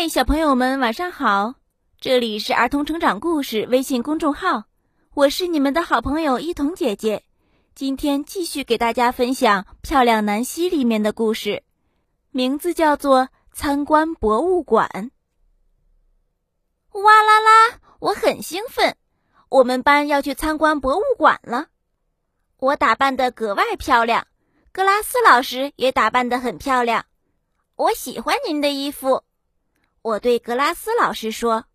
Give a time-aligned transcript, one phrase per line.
[0.00, 1.56] 嗨，小朋友们，晚上好！
[2.00, 4.64] 这里是儿童成长故事微信公众号，
[5.12, 7.22] 我是你们的好朋友一彤姐姐。
[7.74, 11.64] 今天继续给大家分享《漂亮南希》里面的故事，
[12.30, 14.88] 名字叫做《参观博物馆》。
[16.98, 17.74] 哇啦啦！
[17.98, 18.96] 我很兴奋，
[19.50, 21.66] 我们班要去参观博物馆了。
[22.56, 24.26] 我打扮得格外漂亮，
[24.72, 27.04] 格拉斯老师也打扮得很漂亮。
[27.76, 29.24] 我喜欢您的衣服。
[30.02, 31.66] 我对格拉斯老师说：“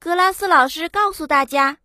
[0.00, 1.76] 格拉斯老师告诉大家，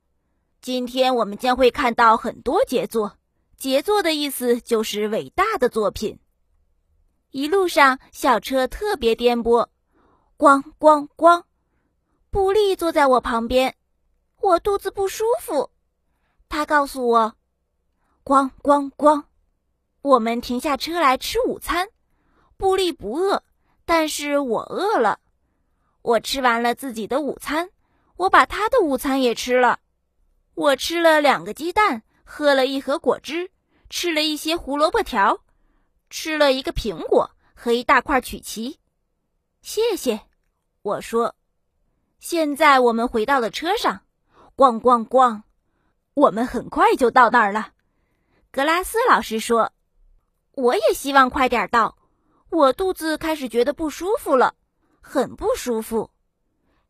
[0.62, 3.18] 今天我们将会看到很多杰作。
[3.58, 6.18] 杰作的意思就是伟大的作品。
[7.32, 9.68] 一路上，校车特别颠簸，
[10.38, 11.44] 咣咣咣。
[12.30, 13.76] 布利坐在我旁边，
[14.38, 15.70] 我肚子不舒服。
[16.48, 17.36] 他告诉我，
[18.24, 19.26] 咣咣咣。
[20.02, 21.90] 我们停下车来吃午餐。
[22.56, 23.44] 布利不饿，
[23.84, 25.20] 但是我饿了。”
[26.02, 27.70] 我吃完了自己的午餐，
[28.18, 29.80] 我把他的午餐也吃了。
[30.56, 33.52] 我吃了两个鸡蛋，喝了一盒果汁，
[33.90, 35.42] 吃了一些胡萝卜条，
[36.10, 38.80] 吃了一个苹果和一大块曲奇。
[39.62, 40.22] 谢谢，
[40.82, 41.36] 我说。
[42.20, 44.02] 现在我们回到了车上，
[44.56, 45.44] 咣咣咣，
[46.14, 47.74] 我们很快就到那儿了。
[48.52, 49.72] 格拉斯老师说
[50.54, 51.98] ：“我也希望快点到，
[52.50, 54.56] 我肚子开始觉得不舒服了。”
[55.02, 56.12] 很不舒服，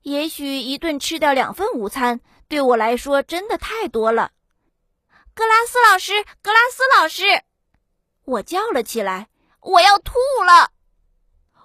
[0.01, 4.31] 也许一顿吃掉两份午餐对我来说真的太多了。
[5.33, 7.43] 格拉斯老师，格拉斯老师，
[8.25, 9.29] 我叫了起来，
[9.61, 10.13] 我要吐
[10.45, 10.71] 了！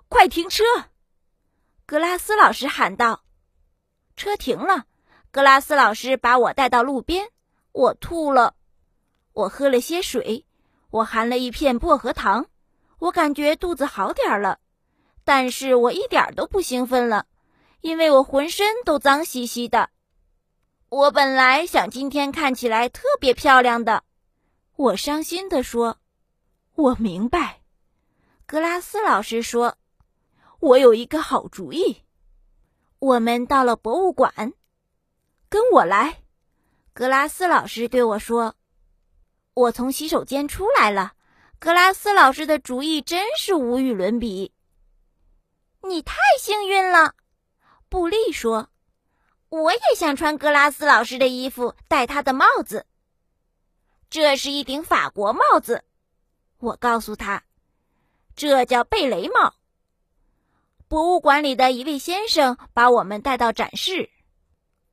[0.08, 0.64] 快停车！
[1.84, 3.24] 格拉斯老师喊道。
[4.16, 4.86] 车停了，
[5.30, 7.30] 格拉斯老师把我带到路边，
[7.72, 8.54] 我吐了。
[9.32, 10.46] 我喝了些水，
[10.90, 12.46] 我含了一片薄荷糖，
[13.00, 14.60] 我感觉肚子好点了。
[15.26, 17.26] 但是我一点都不兴奋了，
[17.80, 19.90] 因为我浑身都脏兮兮的。
[20.88, 24.04] 我本来想今天看起来特别漂亮的，
[24.76, 25.98] 我伤心地说
[26.76, 27.60] ：“我明白。”
[28.46, 29.76] 格拉斯老师说
[30.60, 32.04] ：“我有一个好主意。”
[33.00, 34.52] 我们到了博物馆，
[35.48, 36.22] 跟我来。
[36.92, 38.54] 格拉斯老师对我说
[39.54, 41.14] ：“我从洗手间出来了。”
[41.58, 44.52] 格拉斯老师的主意真是无与伦比。
[45.88, 47.14] 你太幸运了，
[47.88, 48.68] 布利说
[49.48, 52.86] ：“我也想穿格拉斯老师的衣服，戴他的帽子。
[54.10, 55.84] 这是一顶法国帽子。”
[56.58, 57.44] 我告诉他
[58.34, 59.54] ：“这叫贝雷帽。”
[60.88, 64.10] 博物馆里的一位先生把我们带到展示。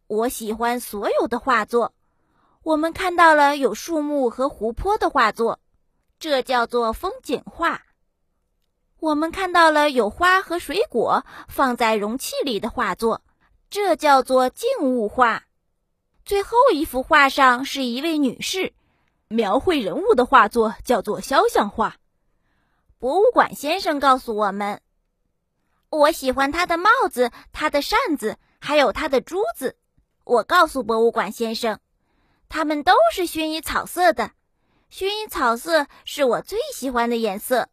[0.08, 1.94] 我喜欢所有的画作。
[2.64, 5.60] 我们看到了有树木和湖泊的画作，
[6.18, 7.84] 这叫做风景画。
[9.04, 13.22] 我们看到了有花和水果放在容器里的画作，
[13.70, 15.44] 这叫做静物画。
[16.24, 18.72] 最后一幅画上是一位女士，
[19.28, 21.98] 描绘人物的画作叫做肖像画。
[22.98, 24.80] 博物馆先生告诉我们
[25.92, 29.76] ：“我喜欢他的帽子、他的扇子，还有他的珠子。”
[30.24, 31.78] 我告诉博物馆先生
[32.48, 34.32] ：“它们都是薰衣草色的，
[34.90, 37.68] 薰衣草色是我最喜欢的颜色。”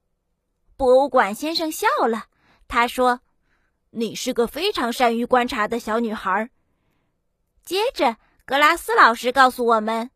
[0.80, 2.24] 博物馆先生笑了，
[2.66, 3.20] 他说
[3.92, 6.48] ：“你是个非常善于观察的小女孩。”
[7.62, 10.10] 接着，格拉斯老师告诉我们：“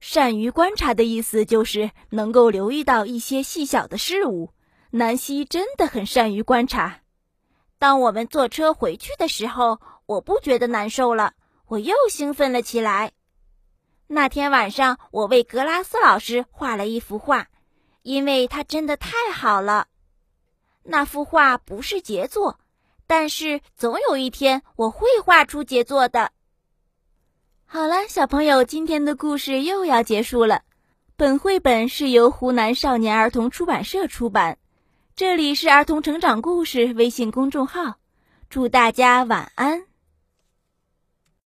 [0.00, 4.52] 善于观察的意思就是能够留意到一些细小的事物。”
[4.92, 7.00] 南希真的很善于观察。
[7.78, 11.32] 当我们坐车回去的时候，我不觉得难受了，
[11.68, 13.12] 我又兴奋了起来。
[14.08, 17.48] 那天晚上，我为格拉斯老师画了一幅画，
[18.02, 19.86] 因为他真的太好了。
[20.84, 22.58] 那幅画不是杰作，
[23.06, 26.32] 但是总有一天我会画出杰作的。
[27.64, 30.62] 好了，小朋友，今天的故事又要结束了。
[31.16, 34.58] 本绘本是由湖南少年儿童出版社出版。
[35.14, 37.98] 这里是儿童成长故事微信公众号，
[38.50, 39.91] 祝大家晚安。